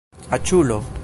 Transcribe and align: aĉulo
aĉulo 0.37 0.79